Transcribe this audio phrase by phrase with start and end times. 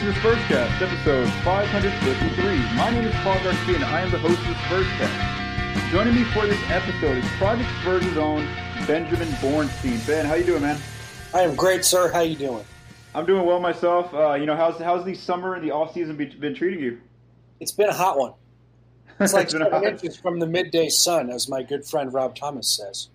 [0.00, 2.76] Yo, this is Spurscast, episode 553.
[2.76, 5.90] My name is Paul Garcia, and I am the host of Spurscast.
[5.90, 8.46] Joining me for this episode is Project Spurs' own
[8.86, 10.04] Benjamin Bornstein.
[10.06, 10.78] Ben, how you doing, man?
[11.34, 12.10] I am great, sir.
[12.12, 12.64] How you doing?
[13.14, 14.12] I'm doing well myself.
[14.14, 17.00] Uh, you know, how's how's the summer and the off season be, been treating you?
[17.60, 18.34] It's been a hot one.
[19.20, 19.84] It's like It's seven hot.
[19.84, 23.08] inches from the midday sun, as my good friend Rob Thomas says.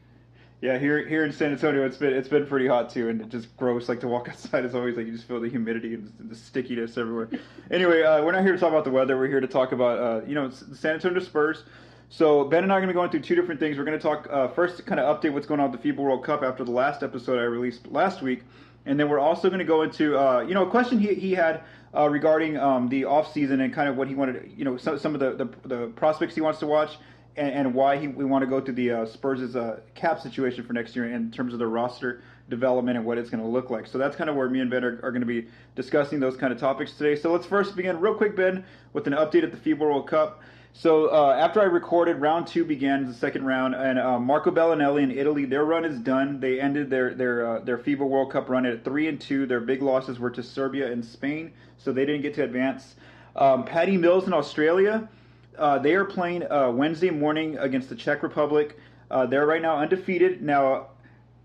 [0.63, 3.31] Yeah, here here in San Antonio, it's been it's been pretty hot too, and it's
[3.31, 3.89] just gross.
[3.89, 6.97] Like to walk outside is always like you just feel the humidity and the stickiness
[6.97, 7.27] everywhere.
[7.71, 9.17] anyway, uh, we're not here to talk about the weather.
[9.17, 11.63] We're here to talk about uh, you know the San Antonio Spurs.
[12.07, 13.77] So Ben and I are going to be going through two different things.
[13.77, 15.97] We're going to talk uh, first, kind of update what's going on with the FIBA
[15.97, 18.43] World Cup after the last episode I released last week,
[18.85, 21.33] and then we're also going to go into uh, you know a question he he
[21.33, 24.77] had uh, regarding um, the off season and kind of what he wanted, you know,
[24.77, 26.99] some, some of the, the the prospects he wants to watch
[27.35, 30.63] and, and why he, we want to go through the uh, Spurs' uh, cap situation
[30.63, 33.69] for next year in terms of the roster development and what it's going to look
[33.69, 33.87] like.
[33.87, 36.37] So that's kind of where me and Ben are, are going to be discussing those
[36.37, 37.15] kind of topics today.
[37.15, 40.41] So let's first begin real quick, Ben, with an update at the FIBA World Cup.
[40.75, 45.03] So uh, after I recorded, round two began, the second round, and uh, Marco Belinelli
[45.03, 46.39] in Italy, their run is done.
[46.39, 49.45] They ended their their uh, their FIBA World Cup run at three and two.
[49.45, 52.95] Their big losses were to Serbia and Spain, so they didn't get to advance.
[53.35, 55.07] Um, Patty Mills in Australia,
[55.57, 58.77] uh, they are playing uh, Wednesday morning against the Czech Republic.
[59.09, 60.41] Uh, they're right now undefeated.
[60.41, 60.87] Now,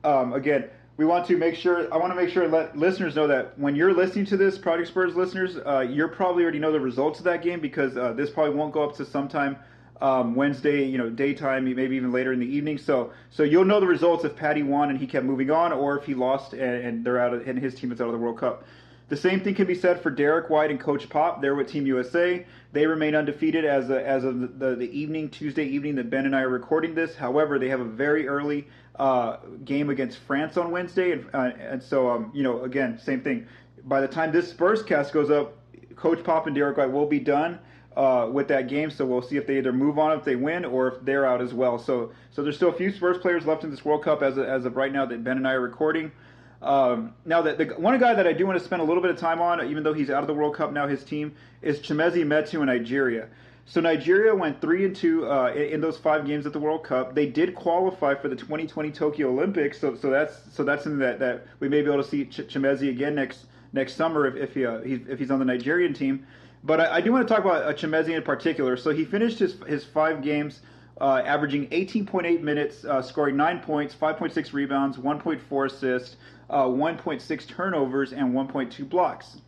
[0.05, 1.93] um, again, we want to make sure.
[1.93, 4.89] I want to make sure let listeners know that when you're listening to this, Project
[4.89, 8.31] Spurs listeners, uh, you're probably already know the results of that game because uh, this
[8.31, 9.57] probably won't go up to sometime
[10.01, 12.79] um, Wednesday, you know, daytime, maybe even later in the evening.
[12.79, 15.99] So, so you'll know the results if Patty won and he kept moving on, or
[15.99, 18.19] if he lost and, and they're out of, and his team is out of the
[18.19, 18.65] World Cup.
[19.09, 21.41] The same thing can be said for Derek White and Coach Pop.
[21.41, 22.45] They're with Team USA.
[22.73, 26.27] They remain undefeated as a, as of the, the, the evening, Tuesday evening that Ben
[26.27, 27.17] and I are recording this.
[27.17, 28.69] However, they have a very early
[28.99, 33.23] uh, game against France on Wednesday, and, uh, and so um, you know, again, same
[33.23, 33.47] thing.
[33.85, 35.57] By the time this Spurscast goes up,
[35.97, 37.59] Coach Pop and Derek White will be done
[37.97, 38.91] uh, with that game.
[38.91, 41.41] So we'll see if they either move on if they win or if they're out
[41.41, 41.79] as well.
[41.79, 44.45] So so there's still a few Spurs players left in this World Cup as of,
[44.45, 46.13] as of right now that Ben and I are recording.
[46.61, 49.11] Um, now, the, the one guy that I do want to spend a little bit
[49.11, 51.79] of time on, even though he's out of the World Cup now, his team is
[51.79, 53.29] Chimezie Metu in Nigeria.
[53.65, 56.85] So Nigeria went three and two uh, in, in those five games at the World
[56.85, 57.15] Cup.
[57.15, 61.19] They did qualify for the 2020 Tokyo Olympics, so so that's so that's something that,
[61.19, 64.55] that we may be able to see Ch- Chimezie again next next summer if if,
[64.55, 66.27] he, uh, he's, if he's on the Nigerian team.
[66.65, 68.79] But I, I do want to talk about uh, Chimezie in particular.
[68.79, 70.61] So he finished his his five games.
[71.01, 76.17] Uh, averaging 18.8 minutes, uh, scoring 9 points, 5.6 rebounds, 1.4 assists,
[76.51, 79.41] uh, 1.6 turnovers, and 1.2 blocks.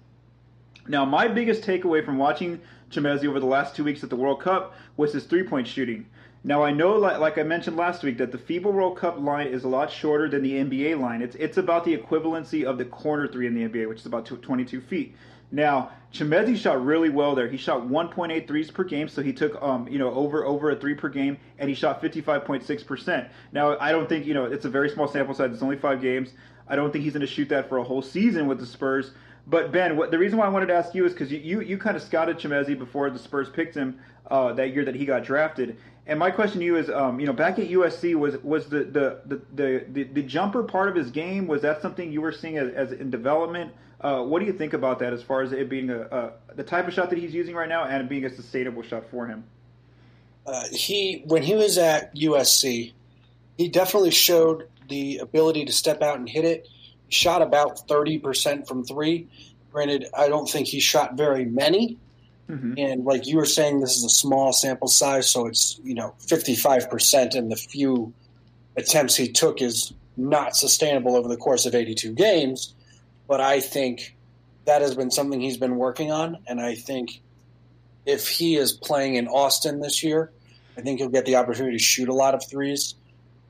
[0.87, 4.41] Now, my biggest takeaway from watching Chimezie over the last two weeks at the World
[4.41, 6.07] Cup was his three point shooting.
[6.43, 9.47] Now, I know, like, like I mentioned last week, that the FIBA World Cup line
[9.47, 11.21] is a lot shorter than the NBA line.
[11.21, 14.25] It's, it's about the equivalency of the corner three in the NBA, which is about
[14.25, 15.15] 22 feet.
[15.53, 17.49] Now, Chimezie shot really well there.
[17.49, 20.77] He shot 1.8 threes per game, so he took um, you know over over a
[20.77, 23.29] three per game, and he shot 55.6 percent.
[23.53, 25.53] Now, I don't think you know it's a very small sample size.
[25.53, 26.31] It's only five games.
[26.69, 29.13] I don't think he's going to shoot that for a whole season with the Spurs.
[29.47, 31.61] But Ben, what, the reason why I wanted to ask you is because you, you,
[31.61, 33.99] you kind of scouted Chimezie before the Spurs picked him
[34.31, 35.77] uh, that year that he got drafted.
[36.07, 38.85] And my question to you is, um, you know, back at USC, was was the
[38.85, 41.47] the, the, the, the, the jumper part of his game?
[41.47, 43.73] Was that something you were seeing as, as in development?
[44.01, 46.65] Uh, what do you think about that as far as it being a, a the
[46.65, 49.45] type of shot that he's using right now and being a sustainable shot for him?
[50.47, 52.93] Uh, he when he was at USC,
[53.59, 56.67] he definitely showed the ability to step out and hit it.
[57.11, 59.29] Shot about thirty percent from three.
[59.71, 61.99] Granted, I don't think he shot very many.
[62.51, 62.75] Mm-hmm.
[62.79, 66.15] And like you were saying, this is a small sample size, so it's you know
[66.19, 68.13] fifty five percent, and the few
[68.77, 72.75] attempts he took is not sustainable over the course of eighty two games.
[73.29, 74.17] But I think
[74.65, 77.23] that has been something he's been working on, and I think
[78.07, 80.33] if he is playing in Austin this year,
[80.77, 82.95] I think he'll get the opportunity to shoot a lot of threes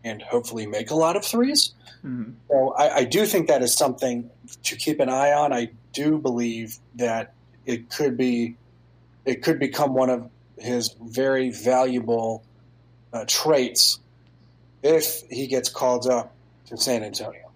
[0.03, 1.73] and hopefully make a lot of 3s
[2.05, 2.33] Mm-hmm.
[2.49, 4.31] So I, I do think that is something
[4.65, 5.53] to keep an eye on.
[5.53, 7.35] I do believe that
[7.67, 8.57] it could be,
[9.25, 12.43] it could become one of his very valuable
[13.13, 14.01] uh, traits
[14.83, 16.35] if he gets called up
[16.67, 17.51] to San Antonio.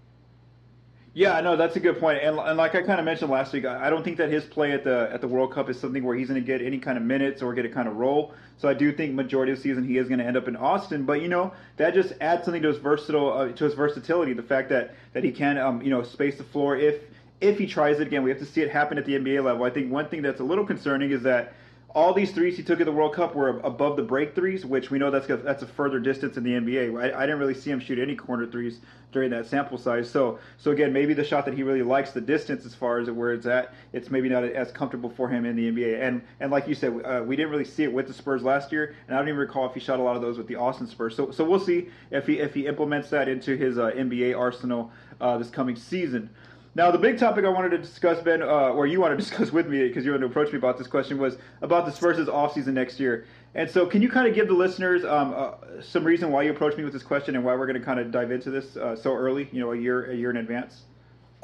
[1.17, 2.19] Yeah, no, that's a good point.
[2.25, 4.45] And, and like I kind of mentioned last week, I I don't think that his
[4.45, 6.79] play at the at the World Cup is something where he's going to get any
[6.79, 8.35] kind of minutes or get a kind of role.
[8.59, 10.57] So I do think majority of the season he is going to end up in
[10.57, 11.05] Austin.
[11.05, 14.33] But you know that just adds something to his versatile uh, to his versatility.
[14.33, 17.01] The fact that that he can um, you know space the floor if
[17.41, 18.23] if he tries it again.
[18.23, 19.65] We have to see it happen at the NBA level.
[19.65, 21.55] I think one thing that's a little concerning is that
[21.95, 24.91] all these threes he took at the World Cup were above the break threes, which
[24.91, 27.01] we know that's a, that's a further distance in the NBA.
[27.01, 28.81] I, I, didn't really see him shoot any corner threes
[29.13, 30.11] during that sample size.
[30.11, 33.09] So so again, maybe the shot that he really likes, the distance as far as
[33.09, 36.03] where it's at, it's maybe not as comfortable for him in the NBA.
[36.03, 38.73] And and like you said, uh, we didn't really see it with the Spurs last
[38.73, 40.57] year, and I don't even recall if he shot a lot of those with the
[40.57, 41.15] Austin Spurs.
[41.15, 44.91] So so we'll see if he if he implements that into his uh, NBA arsenal
[45.21, 46.29] uh, this coming season.
[46.77, 49.53] Now, the big topic I wanted to discuss, Ben, uh, or you wanted to discuss
[49.53, 52.27] with me because you wanted to approach me about this question, was about the Spurs'
[52.27, 53.27] offseason next year.
[53.55, 56.51] And so, can you kind of give the listeners um, uh, some reason why you
[56.51, 58.77] approached me with this question and why we're going to kind of dive into this
[58.77, 60.83] uh, so early, you know, a year a year in advance?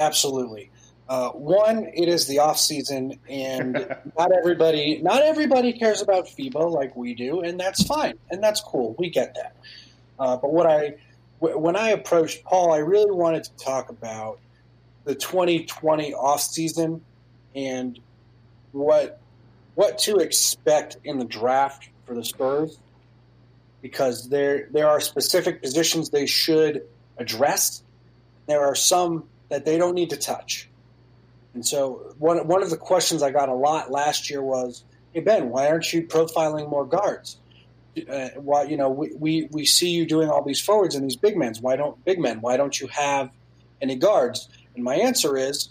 [0.00, 0.70] Absolutely.
[1.08, 3.72] Uh, one, it is the off season, and
[4.18, 8.60] not everybody not everybody cares about FIBA like we do, and that's fine, and that's
[8.60, 8.96] cool.
[8.98, 9.56] We get that.
[10.18, 10.96] Uh, but what I
[11.38, 14.40] when I approached Paul, I really wanted to talk about
[15.10, 17.00] the 2020 off season
[17.56, 17.98] and
[18.70, 19.18] what
[19.74, 22.78] what to expect in the draft for the Spurs
[23.82, 26.86] because there there are specific positions they should
[27.18, 27.82] address.
[28.46, 30.68] There are some that they don't need to touch.
[31.54, 35.22] And so one one of the questions I got a lot last year was, "Hey
[35.22, 37.36] Ben, why aren't you profiling more guards?
[38.08, 41.16] Uh, why you know we, we we see you doing all these forwards and these
[41.16, 41.52] big men.
[41.60, 42.40] Why don't big men?
[42.40, 43.32] Why don't you have
[43.82, 45.70] any guards?" And my answer is,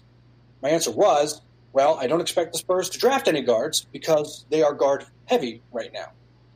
[0.61, 1.41] my answer was,
[1.71, 5.61] well, I don't expect the Spurs to draft any guards because they are guard heavy
[5.71, 6.11] right now.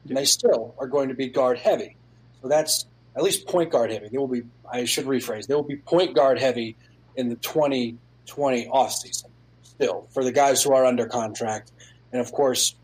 [0.08, 1.96] And they still are going to be guard heavy.
[2.42, 2.86] So that's
[3.16, 4.10] at least point guard heavy.
[4.10, 6.76] They will be, I should rephrase, they will be point guard heavy
[7.16, 9.26] in the 2020 offseason
[9.62, 11.72] still for the guys who are under contract.
[12.12, 12.76] And of course,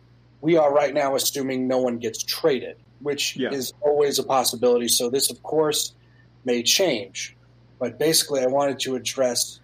[0.42, 3.52] we are right now assuming no one gets traded, which yeah.
[3.52, 4.88] is always a possibility.
[4.88, 5.94] So this, of course,
[6.46, 7.36] may change.
[7.80, 9.60] But basically, I wanted to address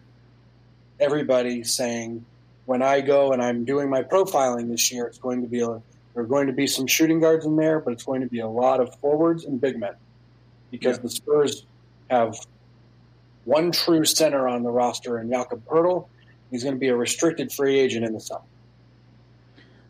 [0.99, 2.25] everybody saying,
[2.65, 5.67] when I go and I'm doing my profiling this year, it's going to be a,
[5.67, 8.39] there are going to be some shooting guards in there, but it's going to be
[8.39, 9.93] a lot of forwards and big men
[10.71, 11.03] because yeah.
[11.03, 11.65] the Spurs
[12.09, 12.37] have
[13.43, 16.07] one true center on the roster in Jakob Poeltl.
[16.51, 18.43] He's going to be a restricted free agent in the summer.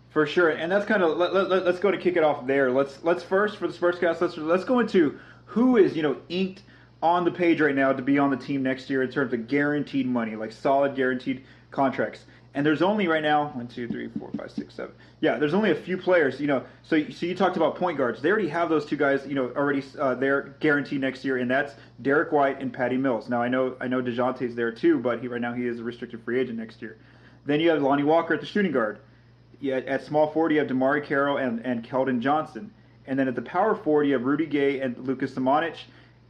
[0.10, 2.72] For sure, and that's kind of let, us let, go to kick it off there.
[2.72, 4.22] Let's let's first for the Spurscast.
[4.22, 6.62] Let's let's go into who is you know inked
[7.02, 9.48] on the page right now to be on the team next year in terms of
[9.48, 12.26] guaranteed money, like solid guaranteed contracts.
[12.56, 14.96] And there's only right now one, two, three, four, five, six, seven.
[15.20, 16.40] Yeah, there's only a few players.
[16.40, 18.22] You know, so so you talked about point guards.
[18.22, 19.28] They already have those two guys.
[19.28, 23.28] You know, already uh, they're guaranteed next year, and that's Derek White and Patty Mills.
[23.28, 25.84] Now I know I know Dejounte's there too, but he right now he is a
[25.84, 26.98] restricted free agent next year.
[27.46, 29.00] Then you have Lonnie Walker at the shooting guard.
[29.60, 32.72] Yeah, at small forward you have DeMarre Carroll and and Keldon Johnson.
[33.06, 35.76] And then at the power forward you have Rudy Gay and Lucas Samanic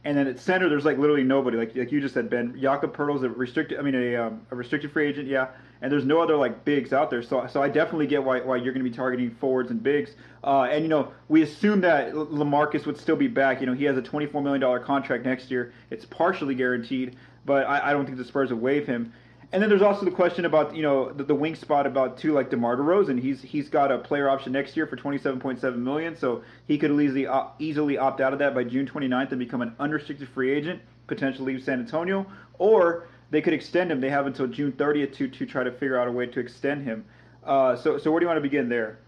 [0.06, 1.56] and then at center, there's like literally nobody.
[1.56, 2.56] Like like you just said, Ben.
[2.60, 3.80] Jakob Poeltl's a restricted.
[3.80, 5.26] I mean, a, um, a restricted free agent.
[5.26, 5.48] Yeah,
[5.82, 7.24] and there's no other like bigs out there.
[7.24, 10.12] So so I definitely get why why you're going to be targeting forwards and bigs.
[10.44, 13.60] Uh, and you know, we assume that LaMarcus would still be back.
[13.60, 15.72] You know, he has a 24 million dollar contract next year.
[15.90, 19.12] It's partially guaranteed, but I, I don't think the Spurs would waive him.
[19.52, 22.32] And then there's also the question about you know the, the wing spot about too
[22.32, 23.20] like DeMar DeRozan.
[23.20, 27.26] He's he's got a player option next year for 27.7 million, so he could easily
[27.26, 30.82] uh, easily opt out of that by June 29th and become an unrestricted free agent,
[31.06, 32.26] potentially leave San Antonio,
[32.58, 34.00] or they could extend him.
[34.00, 36.84] They have until June 30th to to try to figure out a way to extend
[36.84, 37.04] him.
[37.44, 38.98] Uh, so so where do you want to begin there?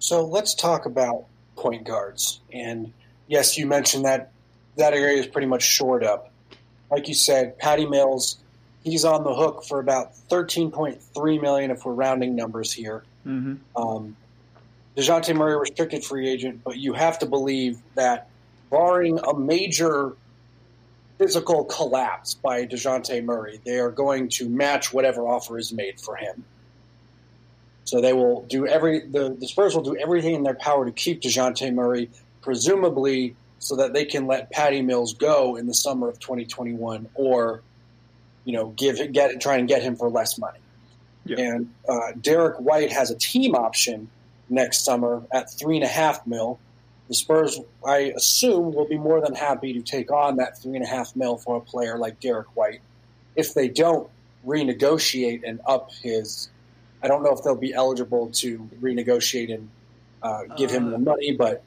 [0.00, 1.24] So let's talk about
[1.56, 2.40] point guards.
[2.52, 2.92] And
[3.26, 4.32] yes, you mentioned that
[4.76, 6.30] that area is pretty much shored up.
[6.90, 8.38] Like you said, Patty Mills
[8.84, 13.04] he's on the hook for about 13.3 million if we're rounding numbers here.
[13.26, 13.80] Mm-hmm.
[13.80, 14.16] Um,
[14.96, 18.28] Dejounte Murray restricted free agent, but you have to believe that
[18.70, 20.16] barring a major
[21.18, 26.16] physical collapse by Dejounte Murray, they are going to match whatever offer is made for
[26.16, 26.44] him.
[27.84, 30.92] So they will do every the, the Spurs will do everything in their power to
[30.92, 32.10] keep Dejounte Murray,
[32.42, 37.62] presumably so that they can let Patty Mills go in the summer of 2021 or
[38.48, 40.58] you know, give get try and get him for less money.
[41.26, 41.38] Yeah.
[41.38, 44.08] And uh, Derek White has a team option
[44.48, 46.58] next summer at three and a half mil.
[47.08, 50.82] The Spurs, I assume, will be more than happy to take on that three and
[50.82, 52.80] a half mil for a player like Derek White.
[53.36, 54.08] If they don't
[54.46, 56.48] renegotiate and up his,
[57.02, 59.68] I don't know if they'll be eligible to renegotiate and
[60.22, 61.00] uh, give him the uh.
[61.00, 61.62] money, but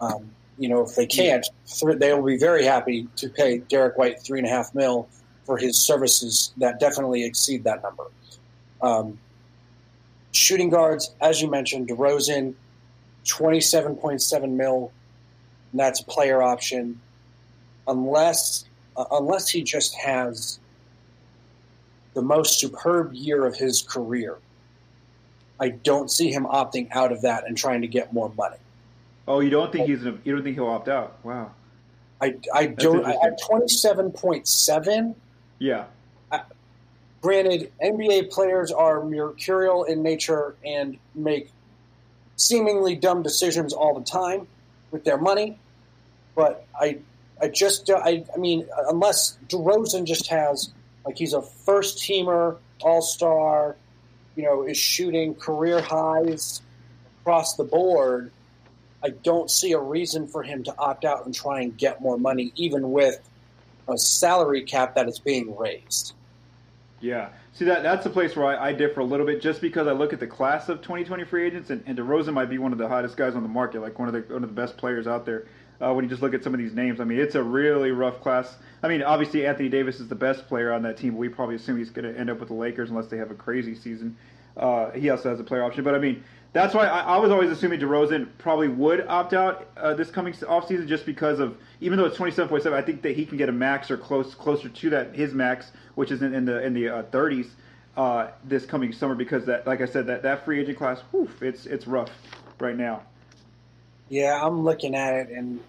[0.00, 1.46] um, you know if they can't,
[1.84, 5.08] they will be very happy to pay Derek White three and a half mil
[5.44, 8.04] for his services that definitely exceed that number.
[8.82, 9.18] Um,
[10.32, 12.54] shooting guards, as you mentioned, DeRozan,
[13.24, 14.92] 27.7 mil,
[15.72, 17.00] and that's a player option.
[17.86, 20.58] Unless, uh, unless he just has
[22.14, 24.38] the most superb year of his career,
[25.60, 28.56] I don't see him opting out of that and trying to get more money.
[29.26, 31.18] Oh, you don't think he's you don't think he'll opt out?
[31.24, 31.52] Wow.
[32.20, 35.14] I, I don't at twenty seven point seven.
[35.58, 35.84] Yeah.
[36.30, 36.42] I,
[37.22, 41.50] granted, NBA players are mercurial in nature and make
[42.36, 44.46] seemingly dumb decisions all the time
[44.90, 45.58] with their money,
[46.34, 46.98] but I
[47.40, 50.72] I just I I mean unless DeRozan just has
[51.04, 53.76] like he's a first teamer, all star,
[54.36, 56.62] you know, is shooting career highs
[57.20, 58.30] across the board.
[59.02, 62.18] I don't see a reason for him to opt out and try and get more
[62.18, 63.20] money, even with
[63.88, 66.14] a salary cap that is being raised.
[67.00, 67.28] Yeah.
[67.52, 69.92] See that that's the place where I, I, differ a little bit, just because I
[69.92, 72.78] look at the class of 2020 free agents, and, and DeRozan might be one of
[72.78, 75.06] the hottest guys on the market, like one of the one of the best players
[75.06, 75.46] out there.
[75.80, 77.90] Uh, when you just look at some of these names, I mean, it's a really
[77.90, 78.56] rough class.
[78.82, 81.76] I mean, obviously Anthony Davis is the best player on that team, we probably assume
[81.76, 84.16] he's going to end up with the Lakers unless they have a crazy season.
[84.56, 86.24] Uh, he also has a player option, but I mean,
[86.54, 90.32] that's why I, I, was always assuming DeRozan probably would opt out uh, this coming
[90.34, 93.26] offseason just because of even though it's twenty seven point seven, I think that he
[93.26, 96.44] can get a max or close closer to that his max, which is in, in
[96.44, 97.50] the in the uh, thirties
[97.96, 101.28] uh, this coming summer because that like I said that that free agent class, whew,
[101.40, 102.10] it's it's rough
[102.60, 103.02] right now.
[104.08, 105.60] Yeah, I'm looking at it and.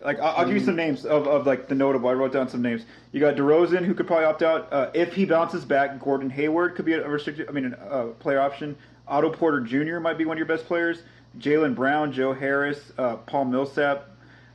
[0.00, 2.08] Like I'll, I'll give you some names of, of like the notable.
[2.08, 2.84] I wrote down some names.
[3.10, 5.98] You got DeRozan, who could probably opt out uh, if he bounces back.
[5.98, 7.48] Gordon Hayward could be a restricted.
[7.48, 8.76] I mean, a uh, player option.
[9.08, 10.00] Otto Porter Jr.
[10.00, 11.02] might be one of your best players.
[11.38, 14.08] Jaylen Brown, Joe Harris, uh, Paul Millsap,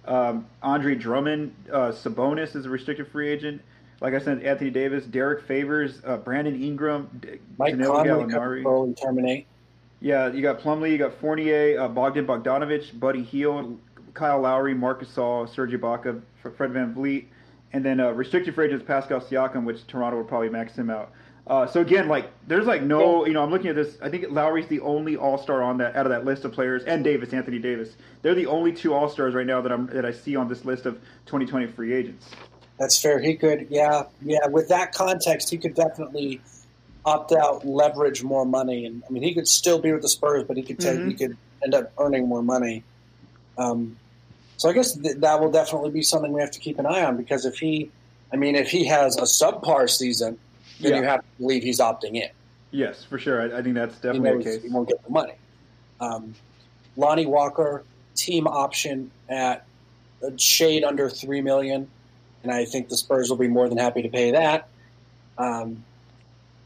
[0.05, 3.61] um, Andre Drummond, uh, Sabonis is a restricted free agent.
[4.01, 7.21] Like I said, Anthony Davis, Derrick Favors, uh, Brandon Ingram,
[7.57, 9.47] Mike Danilo could terminate.
[10.01, 13.79] Yeah, you got Plumlee, you got Fournier, uh, Bogdan Bogdanovich, Buddy Hield,
[14.13, 17.25] Kyle Lowry, Marc Gasol, Serge Ibaka, Fred VanVleet,
[17.73, 21.11] and then uh, restricted free agents Pascal Siakam, which Toronto would probably max him out.
[21.45, 23.97] Uh, so again, like there's like no, you know, I'm looking at this.
[24.01, 26.83] I think Lowry's the only All Star on that out of that list of players,
[26.85, 27.97] and Davis, Anthony Davis.
[28.21, 30.63] They're the only two All Stars right now that I'm that I see on this
[30.63, 32.29] list of 2020 free agents.
[32.79, 33.19] That's fair.
[33.19, 34.47] He could, yeah, yeah.
[34.47, 36.41] With that context, he could definitely
[37.05, 40.45] opt out, leverage more money, and I mean, he could still be with the Spurs,
[40.47, 41.09] but he could take, mm-hmm.
[41.09, 42.83] he could end up earning more money.
[43.57, 43.97] Um,
[44.63, 47.03] so I guess th- that will definitely be something we have to keep an eye
[47.03, 47.91] on because if he,
[48.31, 50.39] I mean, if he has a subpar season
[50.79, 50.99] then yeah.
[50.99, 52.29] you have to believe he's opting in.
[52.71, 53.41] Yes, for sure.
[53.41, 54.63] I, I think that's definitely the case.
[54.63, 55.33] He won't get the money.
[55.99, 56.33] Um,
[56.95, 57.83] Lonnie Walker
[58.15, 59.65] team option at
[60.21, 61.89] a shade under three million,
[62.43, 64.69] and I think the Spurs will be more than happy to pay that.
[65.37, 65.83] Um,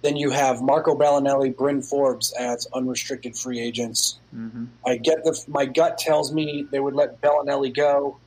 [0.01, 4.19] then you have Marco Belinelli, Bryn Forbes as unrestricted free agents.
[4.35, 4.65] Mm-hmm.
[4.85, 8.17] I get the my gut tells me they would let Belinelli go,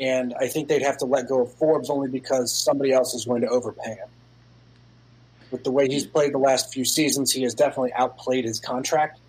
[0.00, 3.24] and I think they'd have to let go of Forbes only because somebody else is
[3.24, 4.08] going to overpay him
[5.54, 9.20] with the way he's played the last few seasons, he has definitely outplayed his contract.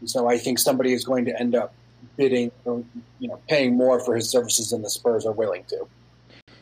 [0.00, 1.72] And so I think somebody is going to end up
[2.16, 2.82] bidding or
[3.20, 5.86] you know paying more for his services than the Spurs are willing to.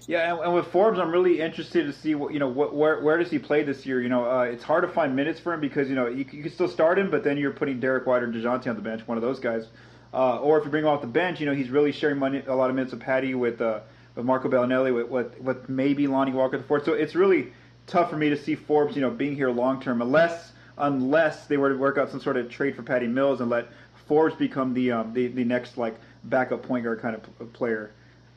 [0.07, 3.01] Yeah, and, and with Forbes, I'm really interested to see what you know what where
[3.01, 4.01] where does he play this year?
[4.01, 6.43] You know, uh, it's hard to find minutes for him because you know you, you,
[6.43, 9.07] can still start him, but then you're putting Derek White or Dejounte on the bench,
[9.07, 9.67] one of those guys.
[10.13, 12.43] Uh, or if you bring him off the bench, you know he's really sharing money,
[12.47, 13.81] a lot of minutes with Patty, with uh,
[14.15, 16.85] with Marco Belinelli, with, with with maybe Lonnie Walker the fourth.
[16.85, 17.53] So it's really
[17.87, 21.57] tough for me to see Forbes, you know, being here long term, unless unless they
[21.57, 23.69] were to work out some sort of trade for Patty Mills and let
[24.07, 25.95] Forbes become the um, the, the next like
[26.25, 27.93] backup point guard kind of player.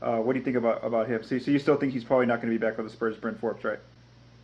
[0.05, 1.23] Uh, what do you think about about him?
[1.23, 3.17] So, so you still think he's probably not going to be back for the Spurs,
[3.17, 3.79] Bryn Forbes, right?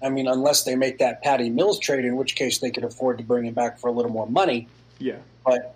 [0.02, 3.20] I mean, unless they make that Patty Mills trade, in which case they could afford
[3.20, 4.68] to bring him back for a little more money.
[4.98, 5.18] Yeah.
[5.46, 5.76] But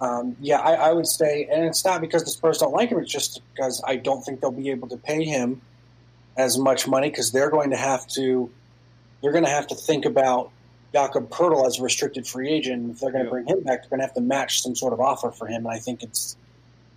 [0.00, 2.98] um, yeah, I, I, would say, and it's not because the Spurs don't like him;
[2.98, 5.60] it's just because I don't think they'll be able to pay him
[6.36, 8.48] as much money because they're going to have to
[9.20, 10.52] they're going to have to think about
[10.92, 12.92] Jakob Poeltl as a restricted free agent.
[12.92, 14.92] If they're going to bring him back, they're going to have to match some sort
[14.92, 15.66] of offer for him.
[15.66, 16.36] And I think it's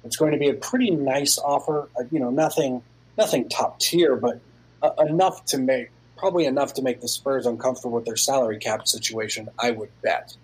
[0.04, 1.90] it's going to be a pretty nice offer.
[2.00, 2.82] Uh, you know, nothing
[3.18, 4.40] nothing top tier, but
[4.82, 8.88] uh, enough to make probably enough to make the Spurs uncomfortable with their salary cap
[8.88, 9.50] situation.
[9.60, 10.36] I would bet.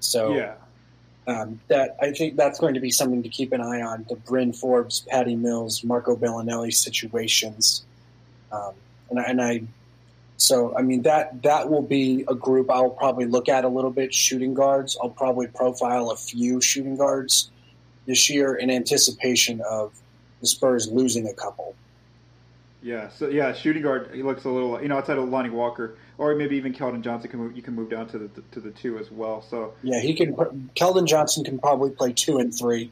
[0.00, 0.54] So yeah.
[1.28, 4.06] Um, that I think that's going to be something to keep an eye on.
[4.08, 7.84] The Bryn Forbes, Patty Mills, Marco Belinelli situations,
[8.52, 8.74] um,
[9.10, 9.62] and, and I
[10.36, 13.90] so I mean that that will be a group I'll probably look at a little
[13.90, 14.14] bit.
[14.14, 17.50] Shooting guards, I'll probably profile a few shooting guards
[18.06, 19.92] this year in anticipation of
[20.40, 21.74] the Spurs losing a couple.
[22.82, 24.10] Yeah, so yeah, shooting guard.
[24.14, 27.30] He looks a little, you know, outside of Lonnie Walker, or maybe even Keldon Johnson
[27.30, 27.56] can move.
[27.56, 29.42] You can move down to the to the two as well.
[29.42, 30.34] So yeah, he can.
[30.76, 32.90] Keldon Johnson can probably play two and three.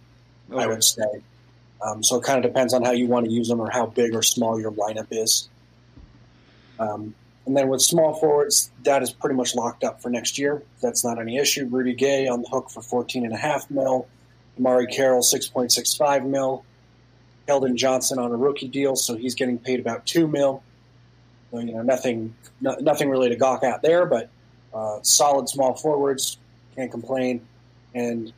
[0.51, 0.63] Okay.
[0.63, 1.23] I would say.
[1.81, 3.87] Um, so it kind of depends on how you want to use them or how
[3.87, 5.49] big or small your lineup is.
[6.79, 7.15] Um,
[7.47, 10.63] And then with small forwards, that is pretty much locked up for next year.
[10.81, 11.67] That's not any issue.
[11.67, 14.09] Rudy Gay on the hook for fourteen and a half mil.
[14.59, 16.65] DeMarre Carroll six point six five mil.
[17.49, 20.63] Keldon Johnson on a rookie deal, so he's getting paid about two mil.
[21.51, 24.31] So, you know, nothing, no, nothing really to gawk at there, but
[24.73, 26.39] uh, solid small forwards,
[26.75, 27.47] can't complain.
[27.95, 28.33] And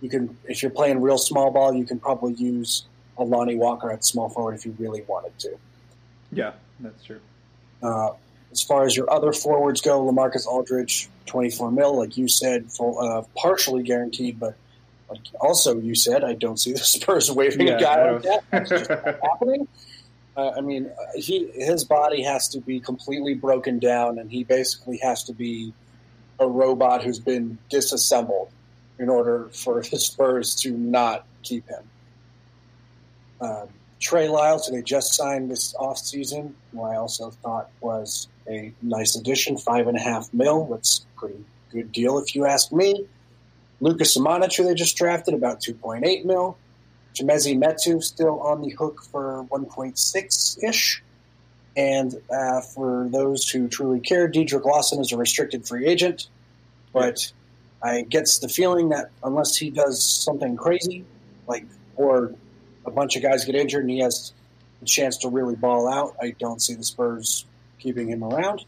[0.00, 2.84] you can, if you're playing real small ball, you can probably use
[3.18, 5.58] a Lonnie Walker at small forward if you really wanted to.
[6.30, 7.20] Yeah, that's true.
[7.82, 8.10] Uh,
[8.52, 12.98] as far as your other forwards go, LaMarcus Aldridge, 24 mil, like you said, full,
[12.98, 14.54] uh, partially guaranteed, but
[15.12, 18.44] like also you said, I don't see the Spurs waving Yeah, a guy like that.
[18.50, 19.68] That's just not happening.
[20.36, 24.44] Uh, I mean, uh, he his body has to be completely broken down, and he
[24.44, 25.74] basically has to be
[26.38, 28.50] a robot who's been disassembled
[28.98, 31.82] in order for the Spurs to not keep him.
[33.40, 33.68] Um,
[34.00, 39.14] Trey Lyles, who they just signed this offseason, who I also thought was a nice
[39.14, 40.66] addition, five and a half mil.
[40.66, 43.06] That's a pretty good deal if you ask me.
[43.82, 46.56] Lucas Samanic, who they just drafted, about 2.8 mil.
[47.14, 51.02] Chimezie Metu still on the hook for 1.6 ish.
[51.76, 56.28] And uh, for those who truly care, Dedrick Lawson is a restricted free agent.
[56.92, 57.32] But
[57.82, 61.04] I gets the feeling that unless he does something crazy,
[61.48, 62.34] like or
[62.86, 64.32] a bunch of guys get injured and he has
[64.80, 67.46] a chance to really ball out, I don't see the Spurs
[67.80, 68.64] keeping him around.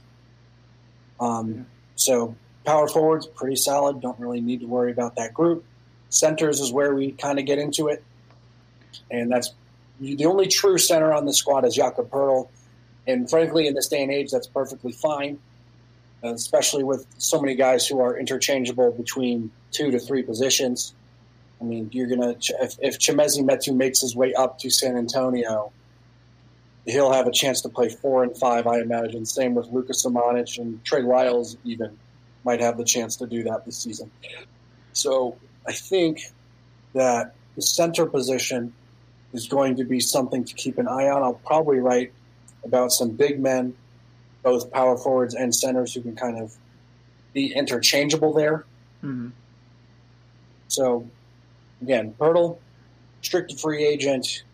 [1.21, 4.01] Um, so power forwards pretty solid.
[4.01, 5.65] Don't really need to worry about that group.
[6.09, 8.05] Centers is where we kind of get into it,
[9.11, 9.53] and that's
[10.01, 12.49] the only true center on the squad is Jakob Poeltl.
[13.07, 15.39] And frankly, in this day and age, that's perfectly fine,
[16.23, 20.95] especially with so many guys who are interchangeable between two to three positions.
[21.61, 25.73] I mean, you're gonna if, if Chimezie Metu makes his way up to San Antonio,
[26.87, 29.27] he'll have a chance to play four and five, I imagine.
[29.27, 31.97] Same with Lucas Samanic and Trey Lyles, even
[32.45, 34.11] might have the chance to do that this season.
[34.93, 35.37] So
[35.67, 36.21] I think
[36.93, 38.73] that the center position
[39.33, 41.23] is going to be something to keep an eye on.
[41.23, 42.13] I'll probably write
[42.65, 43.75] about some big men,
[44.43, 46.55] both power forwards and centers, who can kind of
[47.33, 48.65] be interchangeable there.
[49.03, 49.31] Mm-hmm.
[50.69, 51.09] So,
[51.83, 52.59] again, Poeltl,
[53.21, 54.45] restricted free agent.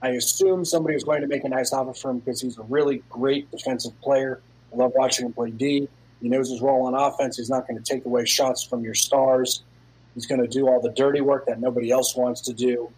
[0.00, 2.62] I assume somebody was going to make a nice offer for him because he's a
[2.62, 4.40] really great defensive player.
[4.72, 5.88] I love watching him play D.
[6.20, 7.36] He knows his role on offense.
[7.36, 9.62] He's not going to take away shots from your stars.
[10.14, 12.90] He's going to do all the dirty work that nobody else wants to do.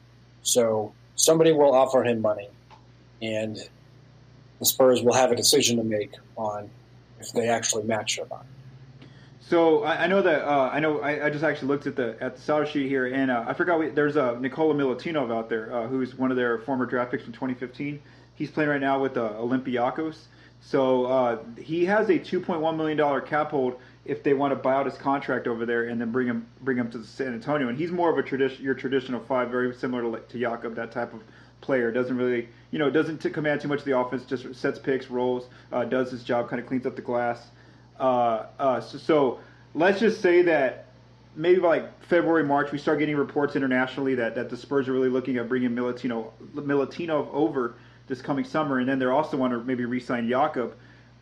[0.43, 2.49] So somebody will offer him money,
[3.21, 3.59] and
[4.59, 6.71] the Spurs will have a decision to make on
[7.21, 8.47] if they actually match or not.
[9.41, 12.17] So I, I know that uh, I know I, I, just actually looked at the
[12.21, 15.49] at the salary sheet here, and uh, I forgot we, there's a Nikola Milutinov out
[15.49, 18.01] there uh, who's one of their former draft picks from 2015.
[18.37, 20.17] He's playing right now with uh, Olympiacos.
[20.61, 24.75] So uh, he has a 2.1 million dollar cap hold if they want to buy
[24.75, 27.69] out his contract over there and then bring him bring him to San Antonio.
[27.69, 30.93] And he's more of a tradition your traditional five, very similar to to Jakob, that
[30.93, 31.23] type of
[31.61, 31.91] player.
[31.91, 34.25] Doesn't really you know doesn't t- command too much of the offense.
[34.25, 37.49] Just sets picks, rolls, uh, does his job, kind of cleans up the glass.
[37.99, 39.41] Uh, uh, so, so
[39.75, 40.87] let's just say that
[41.37, 45.09] maybe like February, March, we start getting reports internationally that, that the Spurs are really
[45.09, 47.75] looking at bringing Milutino Milutinov over
[48.11, 50.75] this coming summer, and then they're also want to maybe re-sign Jakob.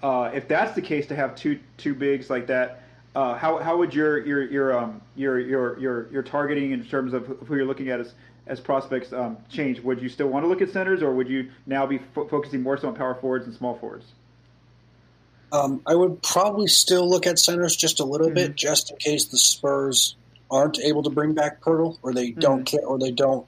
[0.03, 2.83] Uh, if that's the case, to have two two bigs like that,
[3.15, 7.13] uh, how, how would your your your um your your your your targeting in terms
[7.13, 8.15] of who you're looking at as
[8.47, 9.81] as prospects um, change?
[9.81, 12.63] Would you still want to look at centers, or would you now be fo- focusing
[12.63, 14.07] more so on power forwards and small forwards?
[15.53, 18.35] Um, I would probably still look at centers just a little mm-hmm.
[18.35, 20.17] bit, just in case the Spurs
[20.51, 22.41] aren't able to bring back Poeltl, or they mm-hmm.
[22.41, 23.47] don't care, or they don't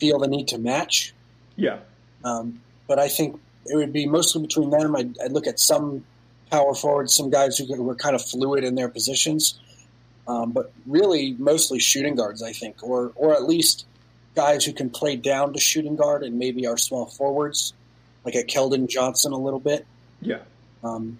[0.00, 1.14] feel the need to match.
[1.56, 1.78] Yeah.
[2.24, 4.96] Um, but I think it would be mostly between them.
[4.96, 6.04] I'd, I'd, look at some
[6.50, 9.58] power forwards, some guys who were kind of fluid in their positions,
[10.26, 13.86] um, but really mostly shooting guards, I think, or or at least
[14.34, 17.72] guys who can play down to shooting guard and maybe are small forwards,
[18.24, 19.86] like a Keldon Johnson a little bit.
[20.20, 20.40] Yeah.
[20.82, 21.18] Um,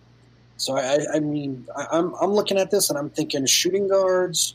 [0.56, 4.54] so I, I mean, I, I'm I'm looking at this and I'm thinking shooting guards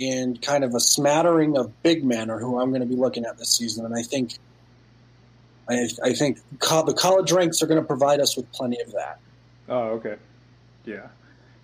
[0.00, 3.24] and kind of a smattering of big men are who I'm going to be looking
[3.24, 4.38] at this season, and I think
[5.68, 8.92] I, I think co- the college ranks are going to provide us with plenty of
[8.92, 9.18] that.
[9.68, 10.16] Oh, okay,
[10.84, 11.08] yeah.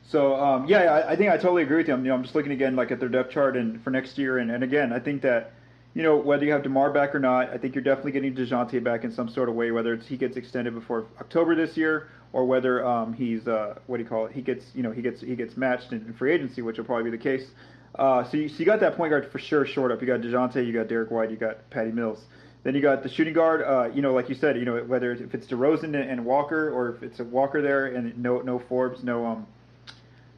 [0.07, 1.95] So um, yeah, I, I, think I totally agree with you.
[1.95, 4.19] I'm, you know, I'm just looking again like at their depth chart and for next
[4.19, 5.53] year, and, and again, I think that
[5.95, 8.83] you know whether you have DeMar back or not, I think you're definitely getting Dejounte
[8.85, 12.09] back in some sort of way, whether it's he gets extended before October this year
[12.35, 14.33] or whether um, he's uh, what do you call it?
[14.33, 16.85] He gets you know he gets he gets matched in, in free agency, which will
[16.85, 17.47] probably be the case.
[17.95, 20.01] Uh, so, you, so you got that point guard for sure short up.
[20.01, 22.19] You got Dejounte, you got Derek White, you got Patty Mills.
[22.65, 23.63] Then you got the shooting guard.
[23.63, 26.71] Uh, you know, like you said, you know whether it's, if it's DeRozan and, Walker
[26.71, 29.47] or if it's a Walker there and no no Forbes, no um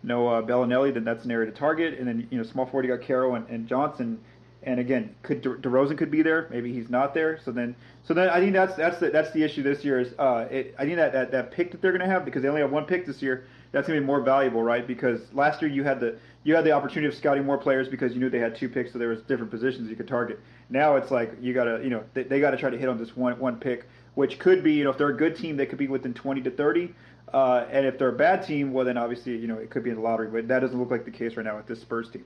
[0.02, 1.98] no uh, Belinelli, then that's an area to target.
[1.98, 4.20] And then you know small forward you got Carroll and, and Johnson.
[4.64, 6.48] And again, could De- DeRozan could be there?
[6.50, 7.38] Maybe he's not there.
[7.44, 10.12] So then, so then I think that's that's the, that's the issue this year is
[10.18, 12.48] uh, it, I think that, that that pick that they're going to have because they
[12.48, 13.44] only have one pick this year.
[13.70, 14.84] That's going to be more valuable, right?
[14.84, 18.12] Because last year you had the you had the opportunity of scouting more players because
[18.14, 20.40] you knew they had two picks, so there was different positions you could target.
[20.68, 22.98] Now it's like you gotta you know they, they got to try to hit on
[22.98, 25.66] this one one pick, which could be you know if they're a good team they
[25.66, 26.94] could be within 20 to 30.
[27.32, 29.90] Uh, and if they're a bad team, well, then obviously, you know, it could be
[29.90, 30.28] in the lottery.
[30.28, 32.24] But that doesn't look like the case right now with this Spurs team.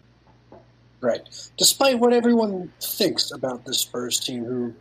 [1.01, 1.23] Right.
[1.57, 4.75] Despite what everyone thinks about this Spurs team, who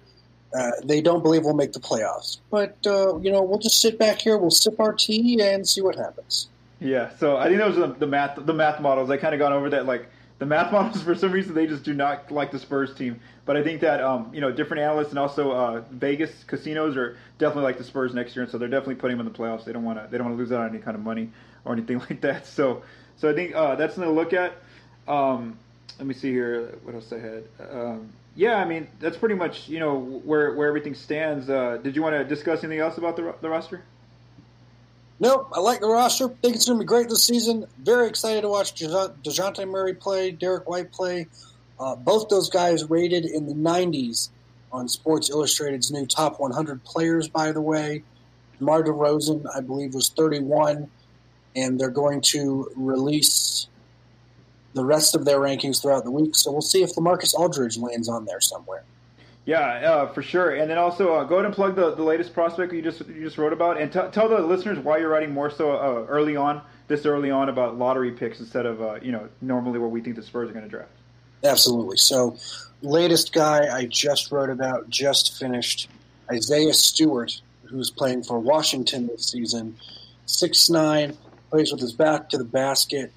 [0.54, 2.39] uh, they don't believe will make the playoffs.
[2.50, 5.82] But, uh, you know, we'll just sit back here, we'll sip our tea, and see
[5.82, 6.50] what happens.
[6.82, 9.10] Yeah, so I think those are the, the math the math models.
[9.10, 9.86] I kind of gone over that.
[9.86, 13.19] Like the math models, for some reason, they just do not like the Spurs team.
[13.45, 17.17] But I think that um, you know different analysts and also uh, Vegas casinos are
[17.38, 19.65] definitely like the Spurs next year, and so they're definitely putting them in the playoffs.
[19.65, 21.30] They don't want to they don't want to lose out on any kind of money
[21.65, 22.47] or anything like that.
[22.47, 22.84] So
[23.17, 24.54] so I think uh, that's something to look at.
[25.08, 25.60] Um,
[25.97, 26.78] let me see here.
[26.84, 27.43] What else I had?
[27.60, 31.49] Um, yeah, I mean that's pretty much you know where where everything stands.
[31.49, 33.84] Uh, did you want to discuss anything else about the the roster?
[35.21, 36.29] Nope, I like the roster.
[36.29, 37.65] Think it's going to be great this season.
[37.77, 41.27] Very excited to watch Dejounte Murray play, Derek White play.
[41.77, 44.29] Uh, both those guys rated in the 90s
[44.71, 48.03] on Sports Illustrated's new top 100 players, by the way.
[48.60, 50.89] DeMar DeRozan, I believe, was 31,
[51.55, 53.67] and they're going to release
[54.73, 56.36] the rest of their rankings throughout the week.
[56.36, 58.84] So we'll see if LaMarcus Aldridge lands on there somewhere.
[59.49, 60.51] Yeah, uh, for sure.
[60.51, 63.23] And then also uh, go ahead and plug the, the latest prospect you just you
[63.23, 66.35] just wrote about, and t- tell the listeners why you're writing more so uh, early
[66.35, 70.01] on, this early on about lottery picks instead of uh, you know normally what we
[70.01, 70.91] think the Spurs are going to draft.
[71.43, 71.97] Absolutely.
[71.97, 72.38] So,
[72.83, 75.89] latest guy I just wrote about, just finished,
[76.31, 79.77] Isaiah Stewart, who's playing for Washington this season.
[80.27, 81.17] Six nine,
[81.49, 83.12] plays with his back to the basket,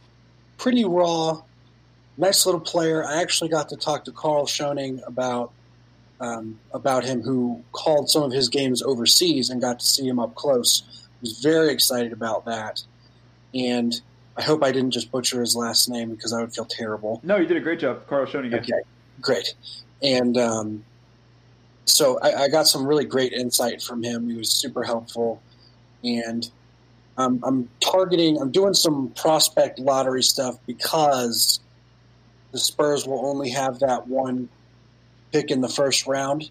[0.57, 1.43] pretty raw,
[2.17, 3.05] nice little player.
[3.05, 5.53] I actually got to talk to Carl Schoening about
[6.23, 10.21] um, about him who called some of his games overseas and got to see him
[10.21, 10.85] up close.
[11.21, 12.83] was very excited about that.
[13.53, 14.01] And
[14.37, 17.21] I hope I didn't just butcher his last name because I would feel terrible.
[17.25, 18.55] No, you did a great job, Carl Schoening.
[18.55, 18.81] Okay,
[19.21, 19.55] great.
[20.01, 20.85] And um,
[21.85, 24.31] so I, I, got some really great insight from him.
[24.31, 25.43] He was super helpful.
[26.05, 26.49] And
[27.19, 31.61] um, I'm targeting, I'm doing some prospect lottery stuff because
[32.53, 34.49] the Spurs will only have that one
[35.33, 36.51] pick in the first round.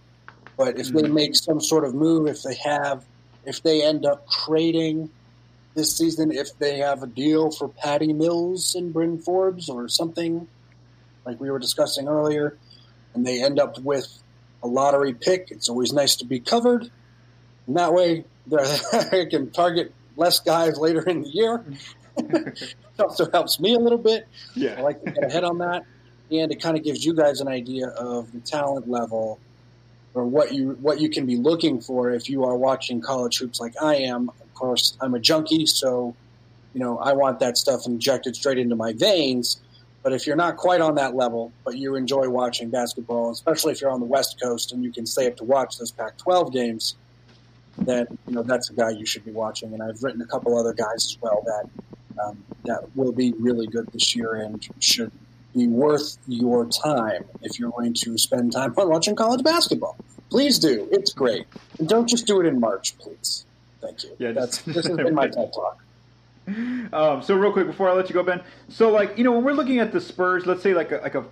[0.57, 1.13] But if they hmm.
[1.13, 3.05] make some sort of move, if they have,
[3.45, 5.09] if they end up trading
[5.73, 10.47] this season, if they have a deal for Patty Mills and Bryn Forbes or something
[11.25, 12.57] like we were discussing earlier,
[13.13, 14.21] and they end up with
[14.63, 16.91] a lottery pick, it's always nice to be covered.
[17.67, 18.25] And that way,
[19.11, 21.63] they can target less guys later in the year.
[22.17, 24.27] it also helps me a little bit.
[24.53, 24.75] Yeah.
[24.77, 25.85] I like to get ahead on that
[26.31, 29.39] and it kind of gives you guys an idea of the talent level
[30.13, 33.59] or what you what you can be looking for if you are watching college hoops
[33.59, 34.29] like I am.
[34.29, 36.15] Of course, I'm a junkie, so
[36.73, 39.59] you know I want that stuff injected straight into my veins.
[40.03, 43.81] But if you're not quite on that level, but you enjoy watching basketball, especially if
[43.81, 46.95] you're on the West Coast and you can stay up to watch those Pac-12 games,
[47.77, 49.73] then you know that's a guy you should be watching.
[49.73, 51.69] And I've written a couple other guys as well that
[52.23, 55.11] um, that will be really good this year and should
[55.55, 59.97] be worth your time if you're going to spend time on watching college basketball.
[60.29, 60.87] Please do.
[60.91, 61.45] It's great.
[61.79, 63.45] And don't just do it in March, please.
[63.81, 64.11] Thank you.
[64.17, 65.83] Yeah, that's this has been my TED talk.
[66.93, 68.41] Um, so real quick before I let you go, Ben.
[68.69, 71.15] So like you know when we're looking at the Spurs, let's say like a, like
[71.15, 71.25] a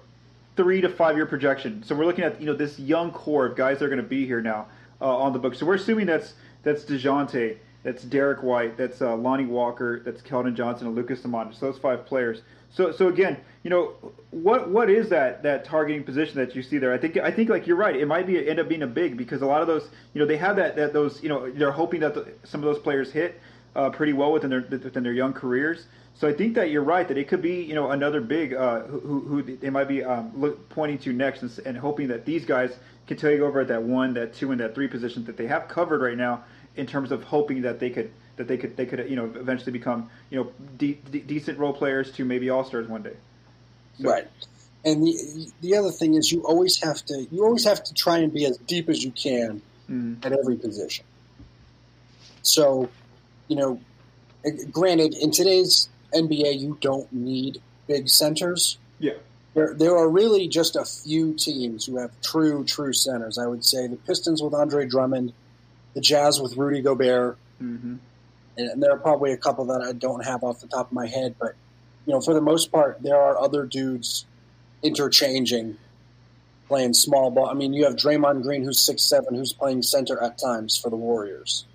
[0.56, 1.84] three to five year projection.
[1.84, 4.08] So we're looking at you know this young core of guys that are going to
[4.08, 4.68] be here now
[5.02, 5.56] uh, on the book.
[5.56, 10.56] So we're assuming that's that's Dejounte, that's Derek White, that's uh, Lonnie Walker, that's Keldon
[10.56, 11.58] Johnson, and Lucas Samanic.
[11.58, 12.42] So those five players.
[12.72, 13.94] So so again, you know,
[14.32, 16.94] what what is that that targeting position that you see there?
[16.94, 17.96] I think I think like you're right.
[17.96, 20.28] It might be end up being a big because a lot of those, you know,
[20.28, 23.12] they have that that those, you know, they're hoping that the, some of those players
[23.12, 23.40] hit
[23.76, 25.86] uh, pretty well within their within their young careers.
[26.16, 28.82] So I think that you're right that it could be you know another big uh,
[28.82, 32.46] who, who they might be um, look, pointing to next and, and, hoping that these
[32.46, 32.72] guys
[33.08, 35.68] can take over at that one, that two, and that three positions that they have
[35.68, 36.44] covered right now
[36.80, 39.72] in terms of hoping that they could that they could they could you know eventually
[39.72, 43.16] become you know de- de- decent role players to maybe all stars one day.
[44.02, 44.10] So.
[44.10, 44.28] Right.
[44.86, 48.20] And the the other thing is you always have to you always have to try
[48.20, 50.26] and be as deep as you can mm.
[50.26, 51.06] at every position.
[52.42, 52.90] So,
[53.48, 53.80] you know,
[54.72, 58.78] granted, in today's NBA, you don't need big centers.
[59.00, 59.14] Yeah.
[59.54, 63.38] there, there are really just a few teams who have true, true centers.
[63.38, 65.34] I would say the Pistons with Andre Drummond,
[65.94, 67.96] the Jazz with Rudy Gobert, Mm-hmm.
[68.58, 71.08] and there are probably a couple that I don't have off the top of my
[71.08, 71.36] head.
[71.38, 71.56] But
[72.06, 74.26] you know, for the most part, there are other dudes
[74.82, 75.78] interchanging,
[76.70, 77.50] playing small ball.
[77.50, 80.90] I mean, you have Draymond Green, who's six seven, who's playing center at times for
[80.90, 81.66] the Warriors.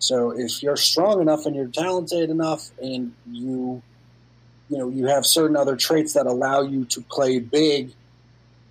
[0.00, 3.82] So if you're strong enough and you're talented enough, and you,
[4.68, 7.92] you know, you have certain other traits that allow you to play big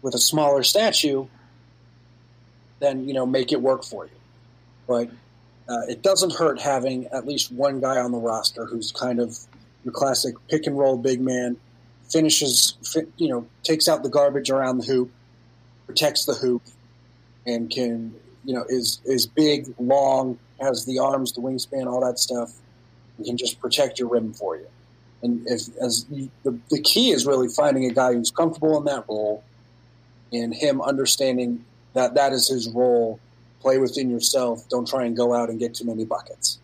[0.02, 1.26] with a smaller statue,
[2.80, 4.12] then you know make it work for you.
[4.90, 5.12] But
[5.70, 9.38] uh, it doesn't hurt having at least one guy on the roster who's kind of
[9.86, 11.58] your classic pick and roll big man,
[12.12, 15.12] finishes, fi- you know, takes out the garbage around the hoop,
[15.86, 16.64] protects the hoop,
[17.46, 22.18] and can, you know, is is big, long, has the arms, the wingspan, all that
[22.18, 22.52] stuff,
[23.18, 24.68] and can just protect your rim for you.
[25.22, 28.86] And if as you, the the key is really finding a guy who's comfortable in
[28.86, 29.44] that role,
[30.34, 33.20] and him understanding that that is his role
[33.60, 34.68] play within yourself.
[34.70, 36.60] Don't try and go out and get too many buckets.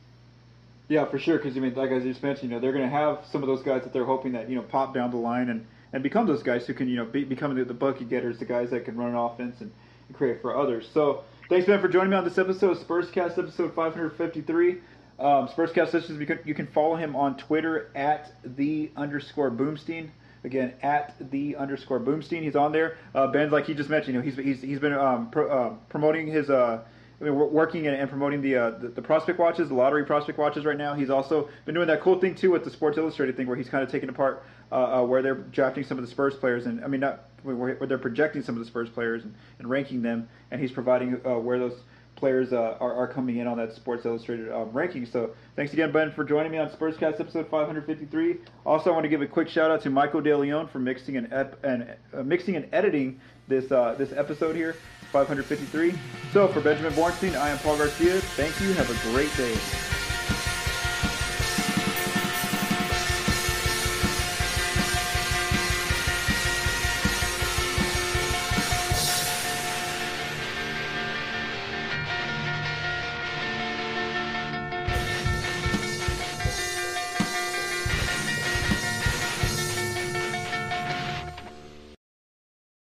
[0.87, 1.37] Yeah, for sure.
[1.37, 3.47] Because I mean, like I just mentioned, you know, they're going to have some of
[3.47, 6.27] those guys that they're hoping that you know pop down the line and, and become
[6.27, 8.85] those guys who can you know be, become the, the bucket getters, the guys that
[8.85, 9.71] can run an offense and,
[10.07, 10.87] and create for others.
[10.93, 14.77] So thanks, Ben, for joining me on this episode, of Spurscast episode 553.
[15.17, 16.19] Um, Spurscast Sessions.
[16.19, 20.09] You can, you can follow him on Twitter at the underscore Boomstein.
[20.45, 22.43] Again, at the underscore Boomstein.
[22.43, 22.97] He's on there.
[23.15, 24.13] Uh, Ben's like he just mentioned.
[24.13, 26.49] You know, he's he's, he's been um, pro, uh, promoting his.
[26.49, 26.83] Uh,
[27.19, 30.37] I mean, working and, and promoting the, uh, the the prospect watches, the lottery prospect
[30.37, 30.93] watches right now.
[30.93, 33.69] He's also been doing that cool thing too with the Sports Illustrated thing, where he's
[33.69, 36.83] kind of taking apart uh, uh, where they're drafting some of the Spurs players, and
[36.83, 40.01] I mean not where, where they're projecting some of the Spurs players and, and ranking
[40.01, 41.79] them, and he's providing uh, where those
[42.15, 45.05] players uh, are, are coming in on that Sports Illustrated um, ranking.
[45.05, 48.37] So thanks again, Ben, for joining me on Spurscast episode 553.
[48.65, 51.17] Also, I want to give a quick shout out to Michael De Leon for mixing
[51.17, 54.75] and ep- and uh, mixing and editing this uh, this episode here,
[55.11, 55.93] 553.
[56.33, 58.19] So for Benjamin Bornstein, I am Paul Garcia.
[58.35, 58.73] Thank you.
[58.73, 59.94] Have a great day.